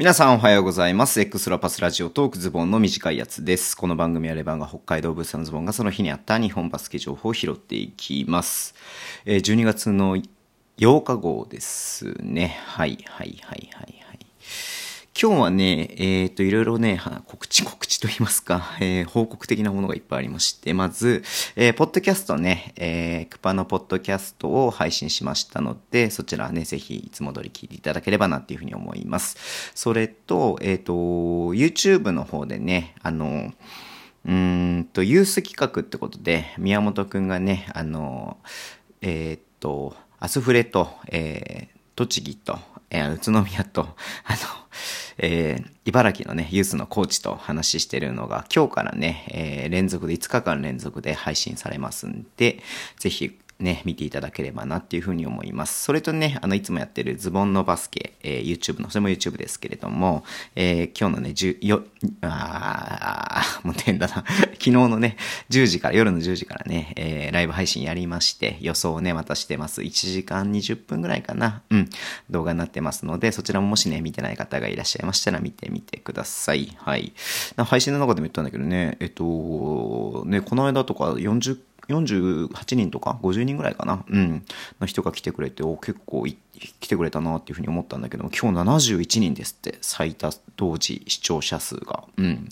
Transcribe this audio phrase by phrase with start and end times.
[0.00, 1.20] 皆さんおはようございます。
[1.20, 3.76] X ラパスラジオトークズボンの短いやつです。
[3.76, 8.74] この番組はレバンが北海道ブースのズボンがその日にあった日本バスケ情報を拾っていきます。
[9.26, 10.16] えー12月の
[10.78, 12.58] 8日号ですね。
[12.64, 13.99] はい、はい、はい、はい。
[15.22, 21.22] 今日はね、えっ、と、いろいろね、告知告知と言いますか、えー報告的なものがいっぱいありまして、まず、
[21.56, 29.36] えーポッドキャストね、えークパのポッドキャストを配信しましたので、そちらね、ぜひいつも通り聞いていただければなっていうふうに思います。
[29.74, 33.52] それと、えっ、と、YouTube の方でね、あの、
[34.24, 38.38] うんと、ユース企画ってことで、宮本くんがね、あの、
[39.02, 42.58] えーっと、アスフレと、えー栃木と、
[42.90, 43.82] えー宇都宮と、
[44.24, 44.38] あの、
[45.18, 52.62] えー茨城のね、ユースのコーチと話してるのが、今日からね、えー連続で、5日間連続で配信されますんで、
[52.98, 55.84] ぜひ、ね、見ていただければなっていうふうに思います。
[55.84, 60.24] それとね、あの、いつもやってるズボンのバスケ、えー YouTube の、それも YouTube ですけれども、
[60.56, 61.82] えー今日のね、10よ、
[62.22, 64.24] あー、もう変だな。
[64.52, 65.16] 昨日のね、
[65.50, 69.82] 10時から、夜の10時からね、えーライブ配信やりまして、予想をね、またしてます。
[69.82, 71.62] 1時間20分ぐらいかな。
[71.70, 71.90] うん。
[72.30, 76.76] 動画になってますので、そちらももしね、見てない方がいらっしゃいましたら見てみてください。
[76.78, 77.12] はい。
[77.56, 81.58] 配信の中でも言ったんだけどね、えっと、ね、この間とか40
[81.90, 84.44] 48人とか50人ぐらいかな、うん、
[84.80, 92.04] の人が来てくれて、お結構来てくれたなっていうふうに思ったんだけども、今日71人ですって、最多同時視聴者数が。
[92.16, 92.48] うん。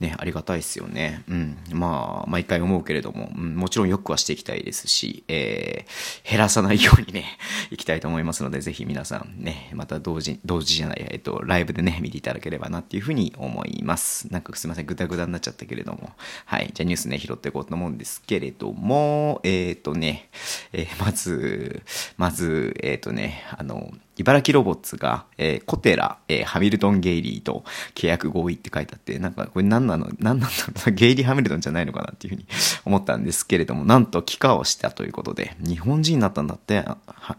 [0.00, 1.22] ね、ありがたいですよね。
[1.28, 1.56] うん。
[1.72, 7.38] まあ、毎回思うけれども、うん、もちろんよくはしていきたいですし、えー、減らさないようにね、
[7.70, 14.32] いきたいと思いますので、ぜひ皆さんね、また同時、同時じゃない、えっと、ライブでね、見ていただければなっていうふうに思います。
[14.32, 16.12] なんかすいません、ぐだぐだになっちゃったけれども。
[16.46, 16.70] はい。
[16.74, 20.28] じゃあニュースね、拾っていこうと思うんですけれども、もえっ、とね、
[20.72, 21.82] えーまず、
[22.16, 32.46] まず、えっ、とね、あの、茨城ロボッツが、えーコテラ、えーハミルトン・ゲイリーと契約合意って書いてあって、なんかこれ何なの、何なんだろう ゲイリー・ハミルトンじゃないのかなっていうふうに
[32.84, 36.84] 思ったんですけれども、なんと帰化をしたということで、日本人になったんだって、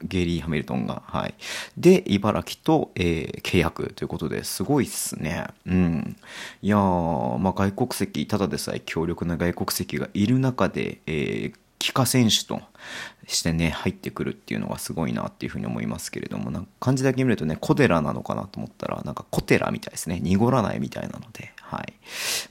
[0.03, 1.03] ゲイリー・ハミルトンが。
[1.06, 1.34] はい。
[1.78, 5.46] で、茨城と、えー契約ということで、すごいっすね。
[5.68, 6.16] うん。
[6.62, 12.62] いやー、まあ外国籍、ただでさえ強力な外国籍がいる中で、えー帰化選手と
[13.28, 20.22] してね、入ってくるっていうのがすごいなっていうふうに思いますけれども、なんか漢字だけ見るとね、コデラなのかなと思ったら、なんかコテラみたいですね。
[20.22, 21.94] 濁らないみたいなので、はい。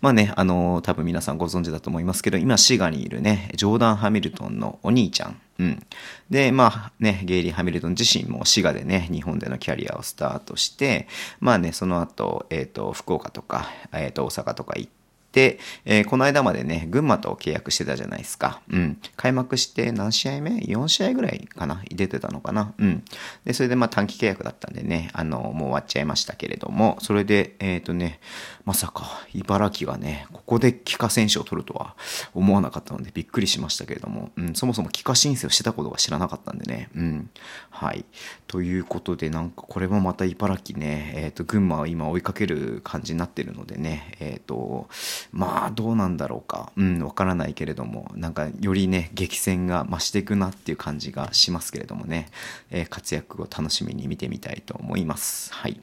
[0.02, 5.40] まあね、あのー多分皆さんご存知だと思いますけど、今、滋賀にいるね、ジョーダン・ハミルトンのお兄ちゃん。
[5.60, 5.86] うん。
[6.28, 11.08] で、まあね、ゲイリー・ハミルトン自身も滋賀でね、日本でのキャリアをスタートして、
[11.40, 15.01] まあね、その後、えっ、と、福岡とか、えっ、と、大阪とか行って、
[15.32, 18.60] で、えーこの間までね、群馬と契約してたじゃないですか。
[18.70, 18.98] うん。
[19.16, 21.82] 開幕して何試合目 ?4 試合ぐらいかな？
[21.88, 22.74] 出てたのかな？
[22.78, 23.02] うん。
[23.44, 28.20] で、それでまあ短期契約だったんでね、あの、もう終わっちゃいましたけれども、それで、えっ、とね、
[28.64, 31.96] まさか、茨城がね、ここで帰化選手を取るとは
[32.34, 37.30] 思わなかったのでびっくりしましたけれども、うん、そもそも帰化申請をしてたことが知らなかったんでね、うん。
[37.70, 38.04] はい。
[38.46, 44.88] ということで、なんかこれもまた茨城ね、えっ、と、群馬は今追いかける感じになってるのでね、えっ、と、
[45.30, 46.72] まあ、どうなんだろうか。
[46.76, 52.28] うん、わからないけれども、なんか、よりね、激戦が増していくなっていう感じがしますけれどもね、
[52.70, 55.52] えー活躍を楽しみに見てみたいと思います。
[55.54, 55.80] はい。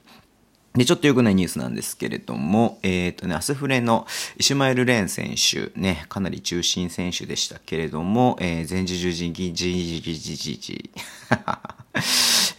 [0.75, 4.05] で、ちょっと良くないニュースなんですけれども、えっ、とね、アスフレの
[4.37, 10.91] イシュマエル・レーン選手、ね、かなり中心選手でしたけれども、えー前十字靭、じじじじじじ、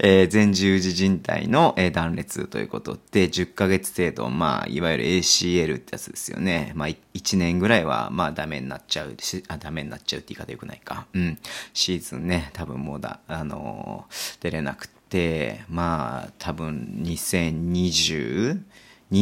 [0.03, 6.73] えー前十字靭帯の、えー断裂ということで、10ヶ月程度、まあ、いわゆる ACL ってやつですよね。
[6.75, 11.07] まあ、1年ぐらいは、まあ、ダメになっちゃうし、あ、ダメになっちゃうって言い方よくないか。
[11.13, 11.39] うん。
[11.75, 18.59] シーズンね、多分もうだ、あのー出れなくて、まあ、多分2022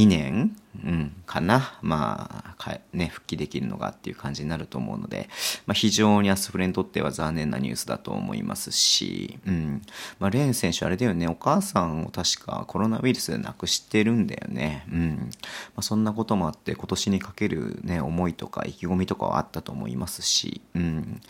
[0.07, 1.79] 年、うん、かな。
[1.83, 5.29] まあ、かね、復帰できるのがっていう感じになると思うので、
[5.67, 9.83] まあ、非常にアスフレにとっては残念なニュースだと思いますし、うん。
[10.19, 14.85] まあ、レーン選手あれだよね、お母さんを確かコロナウイルスで亡くしてるんだよね。
[14.93, 15.31] うん。
[15.75, 21.21] まあ、そんなこともあって、今年にかけるね、思いとか意気込みとかはあったと思いますし、うん。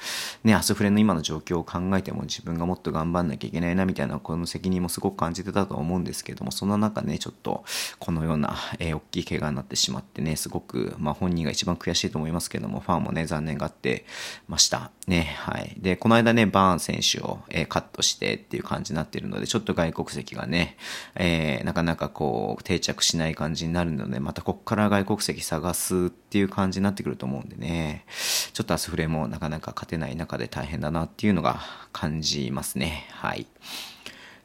[0.45, 7.65] ね、アスフレの今の状況を考えても自分がもっと頑張んなきゃいけないなみたいなこの責任もすごく感じてたと思うんですけども、そんな中ね、ちょっと
[7.99, 14.05] このような、えー大きい怪我になってしまってね、すごく、まあ本人が一番悔しいと思いますけども、ファンもね、残念がって
[14.49, 14.91] ました。
[15.07, 15.75] ね、はい。
[15.79, 20.77] で、この間ね、バーン選手を、えーカットしてっていう感じになってるので、ちょっと外国籍がね、
[21.15, 28.05] えーなかなかこう、定着しない感じになるので、またこっから外国籍探すっていう感じになってくると思うんでね、
[28.53, 31.61] ちょっとアスフレもなかなか勝てない中で大変だなっていうのが
[31.93, 33.07] 感じますね。
[33.11, 33.47] はい。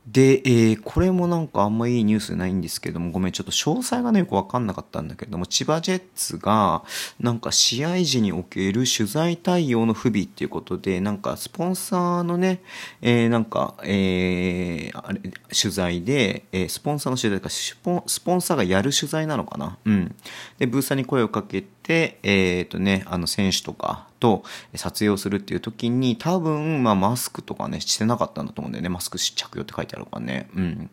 [0.06, 6.84] で、えー、これもなんかあんまいいニュースないんですけども、ごめん、ちょっと詳細がね、よくわかんなかったんだけども、千葉ジェッツが、
[7.22, 12.62] なんか試合時における取材対応の不備っていうことで、なんかスポンサーのね、
[13.02, 19.78] えー、なんか、えー、あれ、取材で、えー、スポンサーの取材か、スポン、スポンサーがやる取材なのかな？
[19.86, 20.16] うん。
[20.60, 24.44] で、ブーサーに声をかけて、えっ、ー、とね、あの選手とか、と
[24.74, 28.88] 撮影をするっていう時に多分、まあ、マスクとかねしてなかったんだと思うんだよね。
[28.88, 30.50] マスク着用って書いてあるからね。
[30.56, 30.90] うん。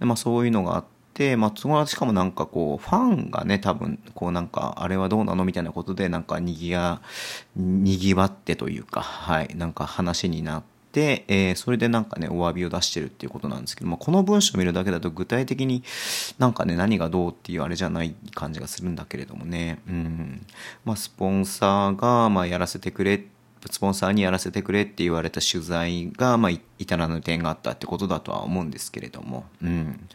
[0.00, 0.84] でまあそういうのがあっ
[1.14, 7.02] てまあ、そこしかもなんかこう、ファンがね、多分、こうなんか、あれはどうなのみたいなことで、なんか、にぎや、
[7.54, 15.82] にぎわってというか、はい、なんか話になって、えー、それでなんかね、お詫びを出してるっていうことなんですけども、この文章を見るだけだと具体的に
[16.38, 20.46] なんかね、何がどうっていうあれじゃない感じがするんだけれどもね、うん。
[20.84, 23.31] まあ、スポンサーが、まあ、やらせてくれって
[23.70, 30.08] スポンサーにやらせてくれって言われた取材が、まあ、至らぬ点があったってことだとは思うんですけれども、うん。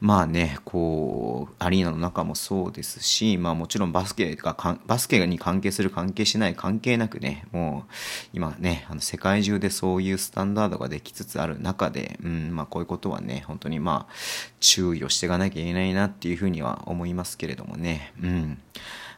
[0.00, 4.56] まあね、こう、アリーナの中もそうですし、まあもちろんバスケが、
[4.86, 7.92] バスケに関係する関係しない関係なくね、もう、
[8.32, 14.12] 今ね、あの世界中でそういうスタンダードができつつある中で、うん、まあこういうことはね、本当にまあ、
[14.60, 18.58] 注意をしていかなきゃいけないなっていうふうには思いますけれどもね、うん。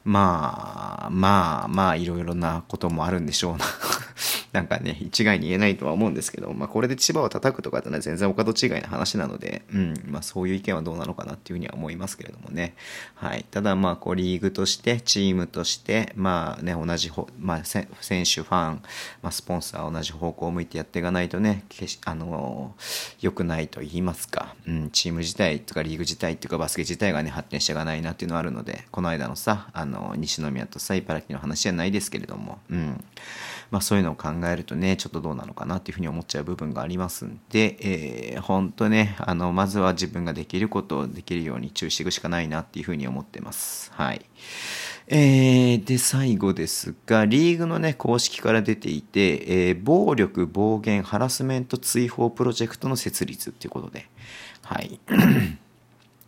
[0.05, 3.65] まあ、まあ、まあ、いろいろなこともあるんでしょうな。
[4.55, 12.77] なんかね、一概に言えないとは思うんですけど、まあ、これで千葉を叩くとかってのは全然お門違いな話なので、うん、まあ、そういう意見はどうなのかなっていうふうには思いますけれどもね。
[13.17, 13.45] はい。
[13.51, 18.83] ただ、まあ、こう、リーグとして、チームとして、まあね、同じほ、まあ、選手、ファン、
[19.23, 21.65] まあ、スポンサー、同じ方向を向いてやっていかないとね、
[22.05, 22.77] あの、
[23.21, 33.05] 良くないと言いますか、うん、チーム自体とかリーグ自体っていうかバスケ自体がね、発展していかないなっていうのはあるので、この間のさ、あの、西宮とさ、茨城の話じゃないですけれども、うん。
[33.71, 43.93] まあ、そういうのを考ええるとね、ちょっとどうなのかなっていうふうに思っちゃう部分がありますんで、えー、本当ね、あの、まずは自分ができることをできるように注意していくしかないなっていうふうに思ってます。
[43.94, 44.25] はい。
[45.06, 54.08] えー、で、最後ですが、リーグのね、公式から出ていて、えー、暴力、暴言、ハラスメント追放プロジェクトの設立っていうことで、
[54.62, 54.99] はい。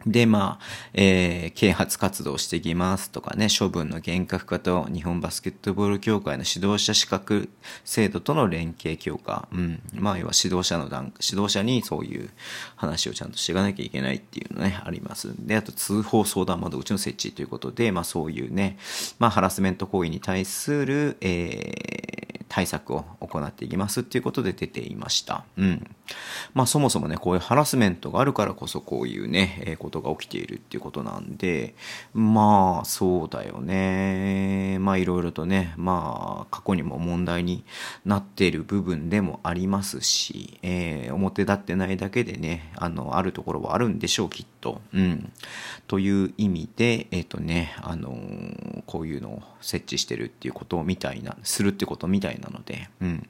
[0.06, 0.64] で、まあ、
[0.94, 7.48] えー、啓発活動していきますとかね、処分の厳格化と日本バスケットボール協会の指導者資格
[7.84, 9.48] 制度との連携強化。
[9.52, 9.82] うん。
[9.94, 12.30] まあ、要は指導者の段、指導者にそういう
[12.76, 15.34] 話をちゃんとしていかなきゃいけないっていうのね、あります。
[15.38, 18.78] で、あと通報相談窓口の設置ということで、まあそういうね、
[19.18, 22.15] まあハラスメント行為に対する、えー、
[22.48, 25.44] 対策を行っていきますっていうことで出ていました。
[25.56, 25.86] うん。
[26.54, 31.74] まあそもそもね、こういうハラスメントがあるからこそこういうね、えー、ことが起きているっていうことなんで、
[32.14, 34.78] まあそうだよね。
[34.80, 37.64] まあいろいろとね、まあ過去にも問題に
[38.04, 44.55] なっている部分でもありますし、えー、表立ってないだけでね、あの、あるところはあるんでしょう、きっと。
[44.92, 45.32] うん。
[45.86, 53.28] という意味で、えっ、ー、とね、あのー、こういうのを設置してるっていうことみたいな、するってことみたいなので、うん。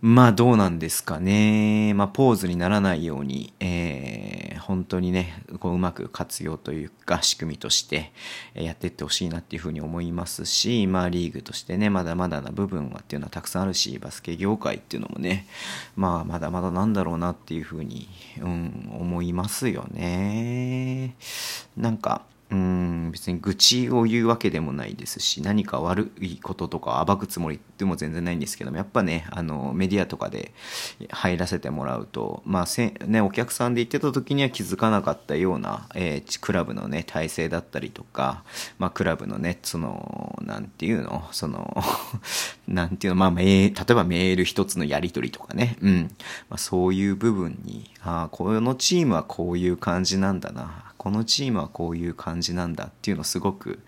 [0.00, 1.92] まあどうなんですかね。
[1.94, 8.12] まあポーズにならないように、えー、本当にね、こううまく活用というか仕組みとして
[8.54, 15.48] やっていってほしいなっていうふうに思いますし、まあリーグとしてね、まだまだな部分はっていうのはたくさんあるし、バスケ業界っていうのもね、
[15.96, 18.08] まあまだまだなんだろうなっていうふうに、
[18.40, 21.16] うん、思いますよね。
[21.76, 30.52] なんか、うん別に愚痴を言うわけでもないですし何か悪いこととか暴くつもりでも全然ないんですけどもやっぱねあのメディアとかで
[31.10, 38.44] 入らせてもらうとまあせ、ね、お客さんで行ってた時には気づかなかったような、えー、クラブのね体制だったりとか、
[38.78, 41.76] まあ、クラブのねそのなんていうのその
[42.66, 46.10] なんていうのまあ例えばメール一つのやり取りとかね、うん。
[46.48, 53.78] まあ、そういう部分にああこのチームはこういう感じなんだなこのチームはこういう感じなんだっていうのをすごく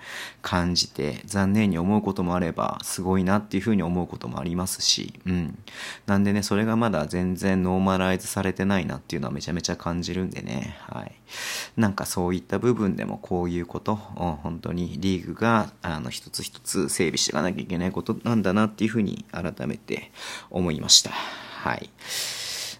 [0.42, 5.58] 感じて残念に思うこともあればすごいなっていうふうに思うこともありますし、うん。
[6.06, 11.12] なんでね、それがまだ全然ノーマライズされてないなっていうのはめちゃめちゃ感じるんでね、はい。
[11.76, 20.12] なんかそういった部分でもこういうこと本当にリーグがあの一つ一つ整備していかなきゃいけないことなんだなっていうふうに改めて
[20.50, 21.10] 思いました。
[21.10, 21.90] はい。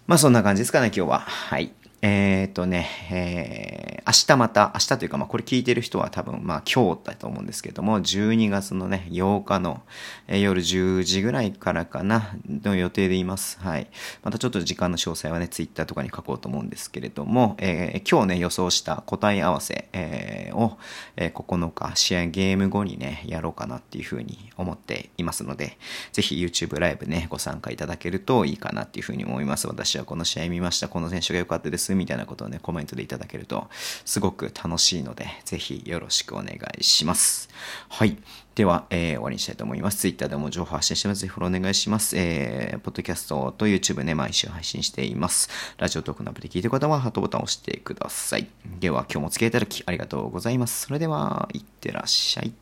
[0.07, 1.19] まあそんな感じですかね、今日は。
[1.21, 1.73] はい。
[2.03, 9.83] えっ、ー、とね、えー、明日また、明日というか、まあ、これ聞いてる人は多分、まあ、今日だと思うんですけども、12月のね、8日の、
[10.27, 13.59] えー、夜10時ぐらいからかな、の予定でいます。
[13.61, 13.91] はい。
[14.23, 20.79] またちょっと時間の詳細はね、ツイッターとかに書こうと思うんですけれども、えー、今日ね、予想した答え合わせ、えー、を、
[21.17, 25.77] えー、9日、試合ゲーム後にね、やろうかなっていうふうに思っていますので、
[26.13, 29.67] ぜひ YouTube ライブね、ご参加いただけるといいかなっていうふうに思います。
[29.67, 30.89] 私はこの試合見ました。
[30.89, 31.95] この選手が良かったですす。
[31.95, 33.69] みたいなことをね、コメントでいただけると、
[34.05, 37.49] すごく楽しいので、ぜひよろしくお願いします。
[37.89, 38.17] はい。
[38.55, 39.99] では、えー、終わりにしたいと思います。
[39.99, 41.21] Twitter でも情報発信してます。
[41.21, 42.17] ぜひフォローお願いします。
[42.17, 45.49] えー、ポッドキャストと YouTube ね、毎週配信しています。
[45.79, 48.49] ラジオトークのアプリ聞いてる方は、ハートボタンを押してください。
[48.81, 50.87] では、今日もお付き合いいただきありがとうございます。
[50.87, 52.53] それでは、いってらっしゃい。